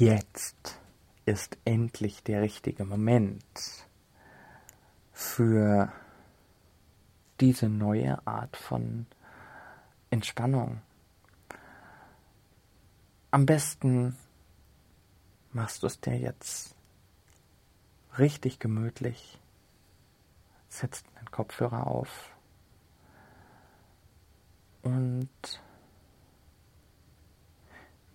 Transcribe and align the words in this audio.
Jetzt 0.00 0.80
ist 1.26 1.58
endlich 1.66 2.22
der 2.22 2.40
richtige 2.40 2.86
Moment 2.86 3.44
für 5.12 5.92
diese 7.38 7.68
neue 7.68 8.26
Art 8.26 8.56
von 8.56 9.04
Entspannung. 10.08 10.80
Am 13.30 13.44
besten 13.44 14.16
machst 15.52 15.82
du 15.82 15.86
es 15.86 16.00
dir 16.00 16.16
jetzt 16.16 16.74
richtig 18.16 18.58
gemütlich, 18.58 19.38
setzt 20.70 21.04
den 21.20 21.30
Kopfhörer 21.30 21.86
auf 21.86 22.34
und 24.80 25.28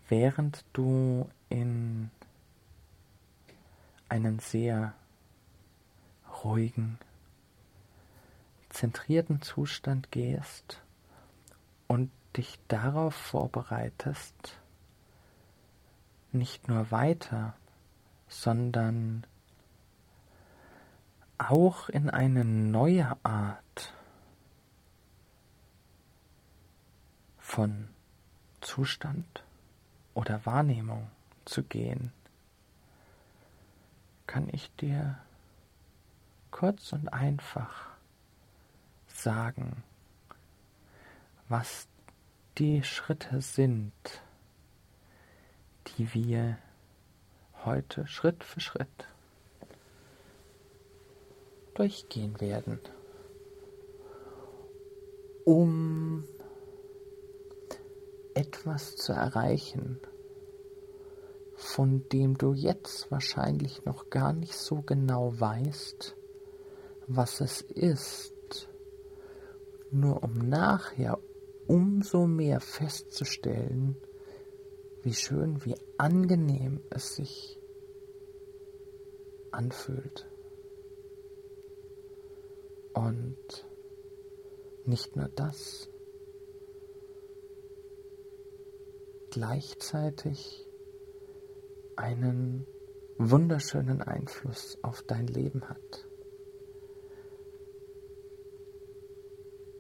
während 0.08 0.64
du 0.74 1.30
in 1.50 2.12
einen 4.10 4.40
sehr 4.40 4.94
ruhigen, 6.44 7.00
zentrierten 8.70 9.42
Zustand 9.42 10.12
gehst 10.12 10.82
und 11.88 12.12
dich 12.38 12.60
darauf 12.68 13.16
vorbereitest, 13.16 14.60
nicht 16.32 16.68
nur 16.68 16.92
weiter, 16.92 17.56
sondern 18.28 19.26
auch 21.38 21.90
in 21.90 22.10
eine 22.10 22.44
neue 22.44 23.16
Art 23.24 23.94
von 27.38 27.88
Zustand 28.62 29.45
oder 30.16 30.44
Wahrnehmung 30.46 31.12
zu 31.44 31.62
gehen, 31.62 32.12
kann 34.26 34.50
ich 34.52 34.74
dir 34.78 35.20
kurz 36.50 36.94
und 36.94 37.10
einfach 37.10 37.90
sagen, 39.08 39.84
was 41.48 41.88
die 42.58 42.84
Schritte 42.84 43.42
sind, 43.42 43.94
die 45.86 46.14
wir 46.14 46.58
heute 47.66 48.08
Schritt 48.08 48.44
für 48.44 48.62
Schritt 48.62 49.08
durchgehen 51.76 52.40
werden, 52.40 52.80
um 55.44 56.24
etwas 58.36 58.96
zu 58.96 59.14
erreichen, 59.14 60.00
von 61.56 62.08
dem 62.10 62.38
du 62.38 62.54
jetzt 62.54 63.10
wahrscheinlich 63.10 63.86
noch 63.86 64.10
gar 64.10 64.34
nicht 64.34 64.54
so 64.54 64.82
genau 64.82 65.34
weißt, 65.40 66.16
was 67.08 67.42
es 67.42 67.62
ist, 67.62 68.70
nur 69.90 70.22
um 70.22 70.38
nachher 70.38 71.18
umso 71.68 72.28
mehr 72.28 72.60
festzustellen, 72.60 73.96
wie 75.02 75.14
schön, 75.14 75.64
wie 75.64 75.76
angenehm 75.98 76.82
es 76.90 77.16
sich 77.16 77.60
anfühlt. 79.52 80.28
Und 82.94 83.66
nicht 84.86 85.16
nur 85.16 85.30
das, 85.30 85.90
gleichzeitig 89.36 90.66
einen 91.98 92.66
wunderschönen 93.18 94.02
Einfluss 94.02 94.78
auf 94.82 95.02
dein 95.02 95.28
Leben 95.28 95.68
hat. 95.68 96.08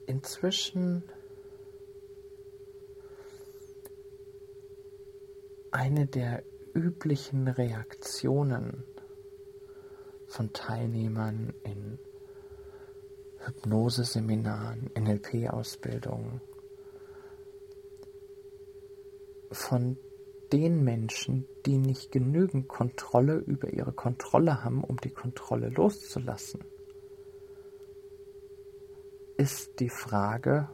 Inzwischen 0.08 1.04
eine 5.72 6.06
der 6.06 6.44
üblichen 6.74 7.48
Reaktionen 7.48 8.84
von 10.28 10.52
Teilnehmern 10.52 11.54
in 11.64 11.98
Hypnoseseminaren, 13.40 14.92
NLP-Ausbildungen, 15.00 16.42
von 19.56 19.98
den 20.52 20.84
Menschen, 20.84 21.48
die 21.66 21.78
nicht 21.78 22.12
genügend 22.12 22.68
Kontrolle 22.68 23.36
über 23.38 23.74
ihre 23.74 23.94
Kontrolle 23.94 24.64
haben, 24.64 24.84
um 24.84 24.98
die 24.98 25.10
Kontrolle 25.10 25.70
loszulassen, 25.70 26.64
ist 29.38 29.80
die 29.80 29.90
Frage, 29.90 30.70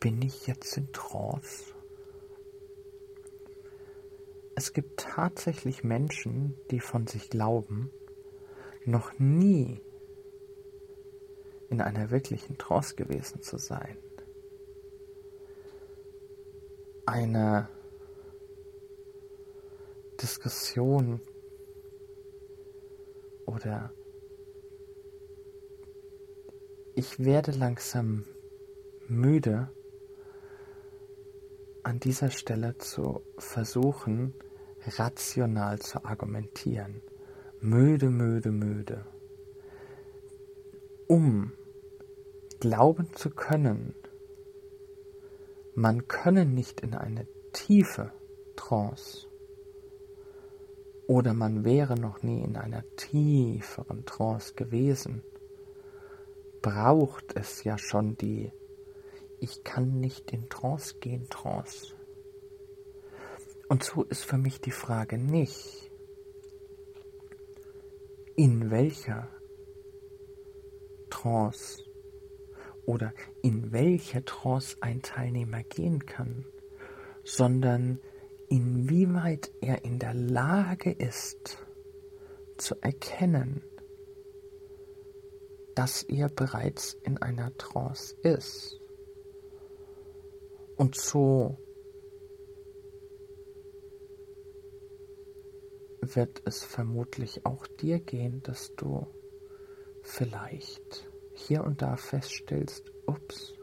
bin 0.00 0.22
ich 0.22 0.46
jetzt 0.46 0.76
in 0.76 0.92
Trance? 0.92 1.74
Es 4.54 4.72
gibt 4.72 5.00
tatsächlich 5.00 5.82
Menschen, 5.82 6.54
die 6.70 6.80
von 6.80 7.06
sich 7.06 7.30
glauben, 7.30 7.90
noch 8.84 9.18
nie 9.18 9.80
in 11.70 11.80
einer 11.80 12.10
wirklichen 12.10 12.58
Trance 12.58 12.94
gewesen 12.94 13.42
zu 13.42 13.58
sein. 13.58 13.96
Eine 17.04 17.68
Diskussion 20.20 21.20
oder 23.46 23.92
ich 26.94 27.18
werde 27.18 27.52
langsam 27.52 28.24
müde, 29.08 29.70
an 31.82 31.98
dieser 31.98 32.30
Stelle 32.30 32.78
zu 32.78 33.22
versuchen, 33.38 34.34
rational 34.98 35.78
zu 35.80 36.04
argumentieren. 36.04 37.02
Müde, 37.60 38.10
müde, 38.10 38.52
müde. 38.52 39.06
Um 41.08 41.52
glauben 42.60 43.12
zu 43.14 43.30
können, 43.30 43.94
man 45.74 46.06
könne 46.08 46.44
nicht 46.44 46.80
in 46.80 46.94
eine 46.94 47.26
tiefe 47.52 48.12
Trance 48.56 49.26
oder 51.06 51.34
man 51.34 51.64
wäre 51.64 51.98
noch 51.98 52.22
nie 52.22 52.42
in 52.42 52.56
einer 52.56 52.84
tieferen 52.96 54.04
Trance 54.04 54.54
gewesen, 54.54 55.22
braucht 56.60 57.36
es 57.36 57.64
ja 57.64 57.76
schon 57.78 58.16
die 58.16 58.52
Ich 59.40 59.64
kann 59.64 59.98
nicht 59.98 60.30
in 60.30 60.48
Trance 60.48 60.98
gehen 61.00 61.28
Trance. 61.28 61.94
Und 63.68 63.82
so 63.82 64.04
ist 64.04 64.24
für 64.24 64.38
mich 64.38 64.60
die 64.60 64.70
Frage 64.70 65.18
nicht, 65.18 65.90
in 68.36 68.70
welcher 68.70 69.28
Trance 71.10 71.82
oder 72.86 73.12
in 73.42 73.72
welche 73.72 74.24
Trance 74.24 74.76
ein 74.80 75.02
Teilnehmer 75.02 75.62
gehen 75.62 76.06
kann, 76.06 76.44
sondern 77.24 78.00
inwieweit 78.48 79.50
er 79.60 79.84
in 79.84 79.98
der 79.98 80.14
Lage 80.14 80.90
ist 80.90 81.58
zu 82.58 82.74
erkennen, 82.80 83.62
dass 85.74 86.02
er 86.02 86.28
bereits 86.28 86.94
in 87.02 87.18
einer 87.18 87.56
Trance 87.56 88.14
ist. 88.22 88.78
Und 90.76 90.96
so 90.96 91.58
wird 96.00 96.42
es 96.44 96.64
vermutlich 96.64 97.46
auch 97.46 97.66
dir 97.66 98.00
gehen, 98.00 98.42
dass 98.42 98.74
du 98.74 99.06
vielleicht 100.02 101.11
hier 101.46 101.64
und 101.64 101.82
da 101.82 101.96
feststellst, 101.96 102.90
ups, 103.06 103.54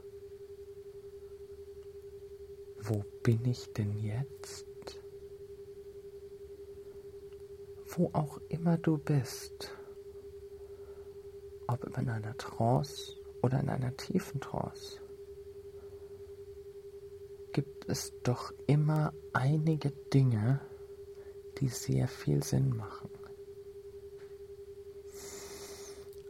wo 2.81 3.03
bin 3.23 3.45
ich 3.45 3.71
denn 3.73 3.97
jetzt? 3.97 4.65
Wo 7.87 8.09
auch 8.13 8.39
immer 8.49 8.77
du 8.77 8.97
bist, 8.97 9.75
ob 11.67 11.97
in 11.97 12.09
einer 12.09 12.35
Trance 12.37 13.15
oder 13.41 13.59
in 13.59 13.69
einer 13.69 13.95
tiefen 13.95 14.39
Trance, 14.41 15.01
gibt 17.53 17.89
es 17.89 18.13
doch 18.23 18.51
immer 18.67 19.13
einige 19.33 19.91
Dinge, 19.91 20.61
die 21.59 21.67
sehr 21.67 22.07
viel 22.07 22.43
Sinn 22.43 22.75
machen. 22.75 23.09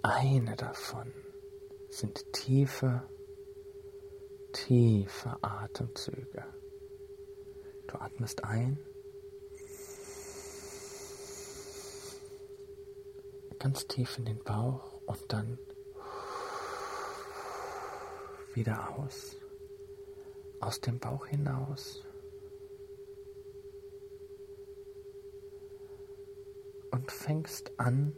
Eine 0.01 0.55
davon 0.55 1.11
sind 1.89 2.31
tiefe, 2.33 3.09
tiefe 4.53 5.37
Atemzüge. 5.41 6.45
Du 7.87 7.97
atmest 7.97 8.43
ein, 8.43 8.79
ganz 13.57 13.87
tief 13.87 14.17
in 14.17 14.25
den 14.25 14.43
Bauch 14.43 15.01
und 15.05 15.19
dann 15.27 15.59
wieder 18.53 18.97
aus, 18.97 19.37
aus 20.59 20.79
dem 20.81 20.99
Bauch 20.99 21.25
hinaus. 21.25 22.05
Und 26.91 27.11
fängst 27.11 27.71
an, 27.79 28.15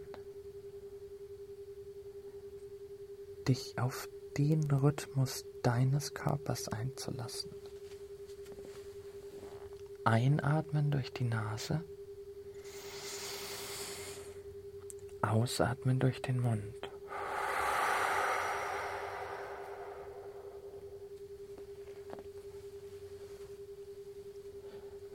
dich 3.47 3.77
auf 3.77 4.07
den 4.37 4.69
Rhythmus 4.71 5.45
deines 5.63 6.13
Körpers 6.13 6.67
einzulassen. 6.67 7.51
Einatmen 10.03 10.89
durch 10.89 11.13
die 11.13 11.25
Nase, 11.25 11.83
ausatmen 15.21 15.99
durch 15.99 16.21
den 16.21 16.39
Mund. 16.39 16.89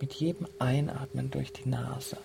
Mit 0.00 0.12
jedem 0.14 0.47
Einatmen 0.59 1.30
durch 1.30 1.52
die 1.52 1.68
Nase 1.68 2.18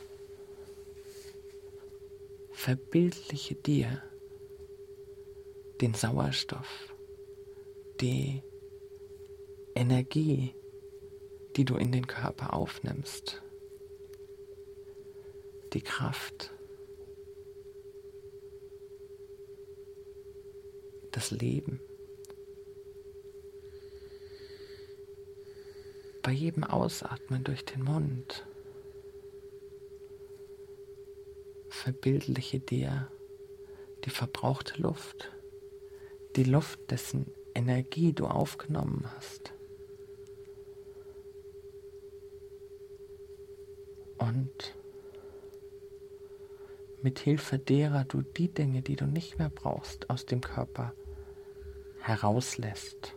verbildliche 2.62 3.56
dir, 3.56 4.04
den 5.82 5.96
Sauerstoff, 5.96 6.94
die 8.00 8.44
Energie, 9.74 10.54
die 11.56 11.66
du 11.66 11.76
in 11.76 11.92
den 11.92 12.06
Körper 12.06 12.54
aufnimmst, 12.54 13.42
die 15.74 15.82
Kraft, 15.82 16.52
das 21.12 21.32
Leben. 21.32 21.82
Bei 26.22 26.32
jedem 26.32 26.64
Ausatmen 26.64 27.44
durch 27.44 27.66
den 27.66 27.84
Mund 27.84 28.46
verbildliche 31.70 32.60
dir 32.60 33.12
die 34.06 34.12
verbrauchte 34.12 34.80
Luft 34.80 35.32
die 36.36 36.44
Luft, 36.44 36.92
dessen 36.92 37.32
Energie 37.54 38.14
du 38.14 38.26
aufgenommen 38.26 39.06
hast. 39.16 39.54
Und 44.18 44.76
mit 47.02 47.20
Hilfe 47.20 47.58
derer 47.58 48.06
du 48.06 48.22
die 48.22 48.54
Dinge, 48.54 48.82
die 48.82 48.96
du 48.96 49.06
nicht 49.06 49.40
mehr 49.40 49.50
brauchst, 49.50 50.10
aus 50.10 50.26
dem 50.26 50.42
Körper 50.42 50.94
herauslässt. 52.00 53.16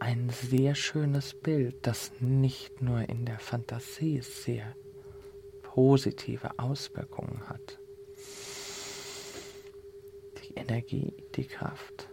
ein 0.00 0.30
sehr 0.30 0.74
schönes 0.74 1.34
Bild, 1.34 1.86
das 1.86 2.10
nicht 2.20 2.80
nur 2.80 3.08
in 3.08 3.26
der 3.26 3.38
Fantasie 3.38 4.20
sehr 4.22 4.74
positive 5.74 6.50
Auswirkungen 6.58 7.48
hat. 7.48 7.78
Die 10.42 10.54
Energie, 10.54 11.14
die 11.36 11.46
Kraft. 11.46 12.08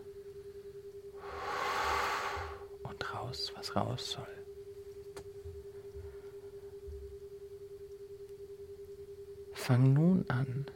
Und 2.84 3.14
raus, 3.16 3.52
was 3.56 3.76
raus 3.76 4.12
soll. 4.12 4.28
Fang 9.54 9.92
nun 9.92 10.24
an, 10.28 10.68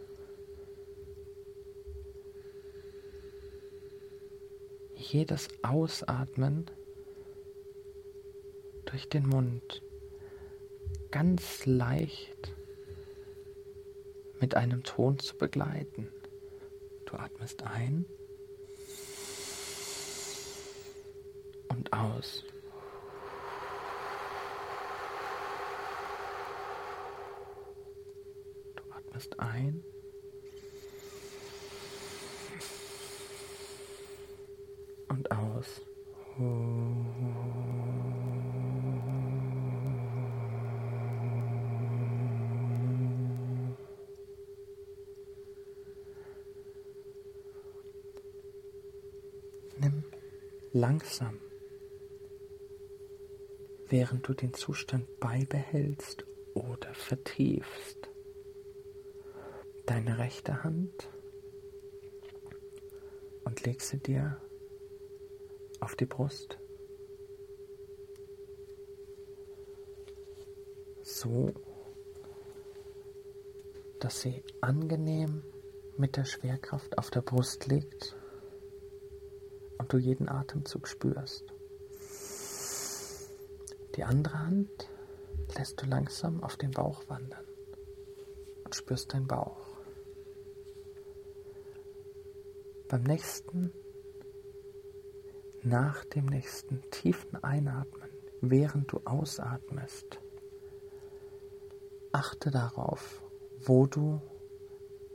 jedes 4.95 5.50
Ausatmen 5.61 6.65
durch 8.85 9.07
den 9.07 9.27
Mund 9.27 9.83
ganz 11.11 11.67
leicht 11.67 12.55
mit 14.41 14.55
einem 14.55 14.83
Ton 14.83 15.19
zu 15.19 15.38
begleiten. 15.38 16.10
Du 17.05 17.15
atmest 17.15 17.63
ein 17.63 18.05
und 21.69 21.93
aus. 21.93 22.43
Du 28.75 28.83
atmest 28.91 29.39
ein 29.39 29.83
du 54.22 54.34
den 54.34 54.54
Zustand 54.54 55.20
beibehältst 55.20 56.25
oder 56.54 56.94
vertiefst, 56.94 58.10
deine 59.86 60.18
rechte 60.18 60.63
Hand 60.63 61.10
und 63.44 63.66
leg 63.66 63.82
sie 63.82 64.00
dir 64.00 64.42
auf 65.80 65.96
die 65.96 66.06
Brust. 66.06 66.58
So, 71.04 71.54
dass 74.00 74.22
sie 74.22 74.44
angenehm 74.62 75.44
mit 75.98 76.18
der 76.18 76.25
Schwerkraft 76.25 76.98
auf 76.98 77.10
der 77.10 77.22
Brust 77.22 77.68
liegt 77.68 78.16
und 79.78 79.92
du 79.92 79.98
jeden 79.98 80.30
Atemzug 80.30 80.88
spürst. 80.88 81.54
Die 83.95 84.03
andere 84.03 84.39
Hand 84.39 84.89
lässt 85.57 85.81
du 85.81 85.86
langsam 85.86 86.41
auf 86.43 86.55
den 86.55 86.71
Bauch 86.71 87.03
wandern 87.10 87.45
und 88.63 88.75
spürst 88.75 89.13
deinen 89.13 89.27
Bauch. 89.27 89.77
Beim 92.88 93.03
nächsten 93.03 93.71
nach 95.63 96.05
dem 96.05 96.25
nächsten 96.25 96.81
tiefen 96.89 97.43
Einatmen, 97.43 98.10
während 98.41 98.91
du 98.91 99.01
ausatmest, 99.05 100.19
achte 102.12 102.50
darauf, 102.50 103.21
wo 103.60 103.86
du 103.86 104.21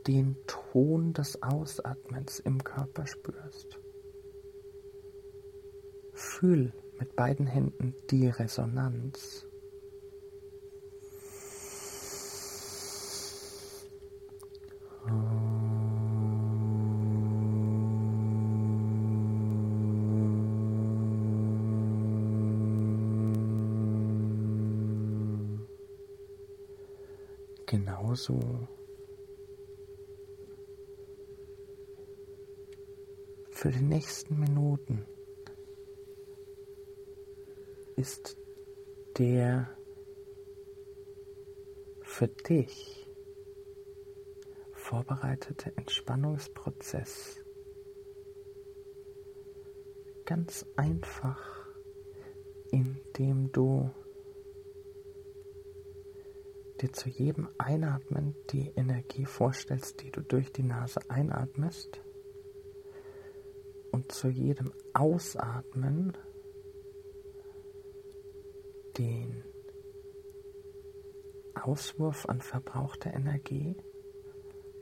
den 0.06 0.36
Ton 0.46 1.12
des 1.12 1.42
Ausatmens 1.42 2.38
im 2.38 2.62
Körper 2.62 3.06
spürst. 3.06 3.78
Fühl 6.12 6.72
mit 6.98 7.14
beiden 7.16 7.46
Händen 7.46 7.94
die 8.10 8.28
Resonanz. 8.28 9.46
Genauso 27.66 28.68
für 33.50 33.70
die 33.70 33.82
nächsten 33.82 34.38
Minuten 34.38 35.04
ist 37.96 38.36
der 39.18 39.68
für 42.02 42.28
dich 42.28 43.10
vorbereitete 44.72 45.76
Entspannungsprozess 45.76 47.42
ganz 50.26 50.66
einfach, 50.76 51.66
indem 52.70 53.50
du 53.52 53.90
dir 56.80 56.92
zu 56.92 57.08
jedem 57.08 57.48
Einatmen 57.58 58.34
die 58.50 58.68
Energie 58.76 59.24
vorstellst, 59.24 60.02
die 60.02 60.10
du 60.10 60.20
durch 60.20 60.52
die 60.52 60.62
Nase 60.62 61.00
einatmest 61.08 62.00
und 63.90 64.12
zu 64.12 64.28
jedem 64.28 64.72
Ausatmen 64.92 66.18
den 68.98 69.44
Auswurf 71.54 72.26
an 72.26 72.40
verbrauchter 72.40 73.12
Energie 73.12 73.76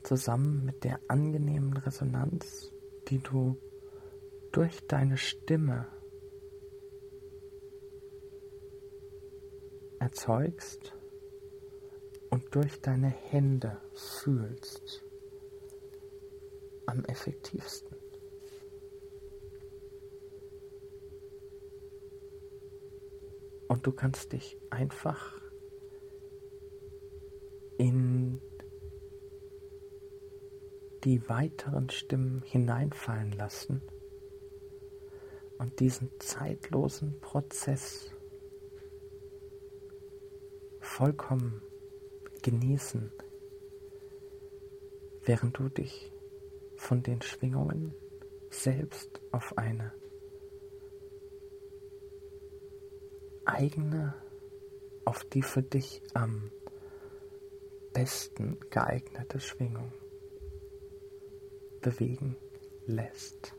zusammen 0.02 0.64
mit 0.64 0.84
der 0.84 1.00
angenehmen 1.08 1.76
Resonanz, 1.76 2.72
die 3.08 3.18
du 3.18 3.56
durch 4.52 4.86
deine 4.86 5.16
Stimme 5.16 5.88
erzeugst, 9.98 10.94
und 12.34 12.52
durch 12.52 12.80
deine 12.80 13.06
Hände 13.06 13.80
fühlst 13.92 15.04
am 16.84 17.04
effektivsten. 17.04 17.93
Und 23.74 23.84
du 23.88 23.90
kannst 23.90 24.32
dich 24.32 24.56
einfach 24.70 25.40
in 27.76 28.40
die 31.02 31.28
weiteren 31.28 31.90
Stimmen 31.90 32.42
hineinfallen 32.42 33.32
lassen 33.32 33.82
und 35.58 35.80
diesen 35.80 36.08
zeitlosen 36.20 37.18
Prozess 37.18 38.12
vollkommen 40.78 41.60
genießen, 42.44 43.10
während 45.24 45.58
du 45.58 45.68
dich 45.68 46.12
von 46.76 47.02
den 47.02 47.20
Schwingungen 47.22 47.92
selbst 48.50 49.20
auf 49.32 49.58
eine 49.58 49.92
eigene, 53.44 54.14
auf 55.04 55.24
die 55.24 55.42
für 55.42 55.62
dich 55.62 56.02
am 56.14 56.50
besten 57.92 58.58
geeignete 58.70 59.40
Schwingung 59.40 59.92
bewegen 61.80 62.36
lässt. 62.86 63.54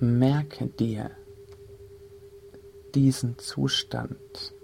Merke 0.00 0.66
dir 0.66 1.10
diesen 2.94 3.38
Zustand 3.38 4.54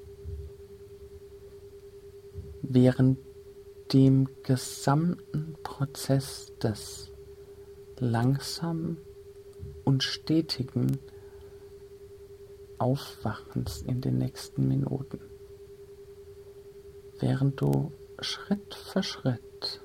während 2.62 3.18
dem 3.92 4.28
gesamten 4.42 5.56
Prozess 5.62 6.52
des 6.62 7.10
langsamen 7.98 8.98
und 9.84 10.02
stetigen 10.02 10.98
Aufwachens 12.78 13.82
in 13.82 14.00
den 14.00 14.18
nächsten 14.18 14.68
Minuten, 14.68 15.20
während 17.18 17.60
du 17.60 17.92
Schritt 18.20 18.74
für 18.74 19.02
Schritt 19.02 19.80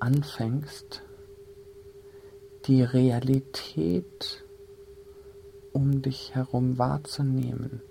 anfängst, 0.00 1.02
die 2.66 2.82
Realität 2.82 4.44
um 5.72 6.02
dich 6.02 6.34
herum 6.34 6.78
wahrzunehmen. 6.78 7.82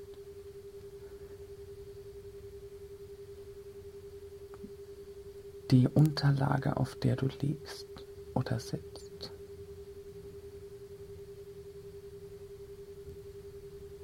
Die 5.72 5.88
Unterlage, 5.88 6.78
auf 6.78 6.95
der 6.95 7.15
du 7.15 7.28
liegst 7.41 7.88
oder 8.34 8.60
sitzt. 8.60 9.32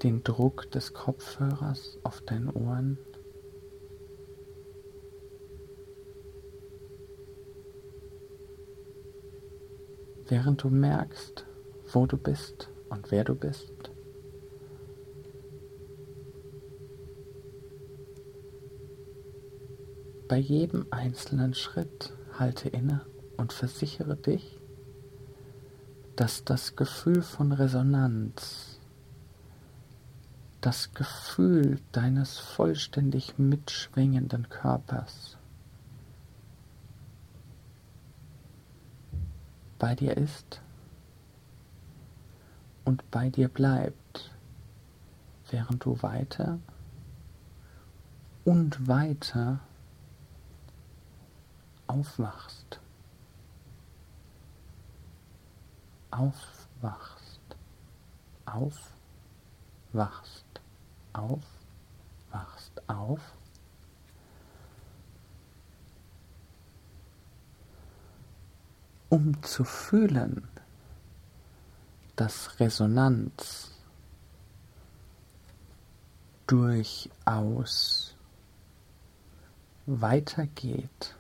Den 0.03 0.23
Druck 0.23 0.69
des 0.71 0.93
Kopfhörers 0.93 1.97
auf 2.03 2.21
deinen 2.21 2.51
Ohren. 2.51 2.99
Während 10.27 10.63
du 10.63 10.69
merkst, 10.69 11.45
wo 11.93 12.05
du 12.05 12.17
bist 12.17 12.69
und 12.89 13.11
wer 13.11 13.23
du 13.23 13.35
bist. 13.35 13.71
Bei 20.27 20.37
jedem 20.37 20.87
einzelnen 20.89 21.53
Schritt 21.53 22.11
halte 22.33 22.69
inne 22.69 23.01
und 23.37 23.53
versichere 23.53 24.15
dich, 24.15 24.59
dass 26.15 26.43
das 26.43 26.75
Gefühl 26.75 27.21
von 27.21 27.51
Resonanz, 27.51 28.79
das 30.61 30.95
Gefühl 30.95 31.79
deines 31.91 32.39
vollständig 32.39 33.37
mitschwingenden 33.37 34.49
Körpers 34.49 35.37
bei 39.77 39.95
dir 39.95 40.15
ist 40.15 40.61
und 42.85 43.09
bei 43.11 43.29
dir 43.29 43.49
bleibt, 43.49 44.31
während 45.49 45.83
du 45.83 46.01
weiter 46.01 46.59
und 48.45 48.87
weiter 48.87 49.59
aufwachst. 51.87 52.79
Aufwachst. 56.11 57.41
Aufwachst. 58.45 60.45
Aufwachst. 61.13 62.81
Auf. 62.87 63.21
Um 69.09 69.41
zu 69.43 69.63
fühlen, 69.63 70.47
dass 72.15 72.59
Resonanz 72.59 73.71
durchaus 76.47 78.15
weitergeht 79.85 81.15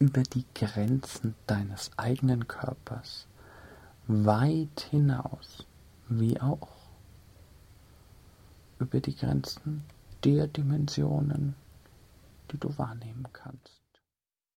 über 0.00 0.22
die 0.22 0.46
Grenzen 0.54 1.34
deines 1.46 1.90
eigenen 1.98 2.48
Körpers, 2.48 3.26
weit 4.06 4.88
hinaus, 4.90 5.66
wie 6.08 6.40
auch 6.40 6.68
über 8.78 9.00
die 9.00 9.14
Grenzen 9.14 9.84
der 10.24 10.48
Dimensionen, 10.48 11.54
die 12.50 12.58
du 12.58 12.76
wahrnehmen 12.78 13.26
kannst. 13.32 13.79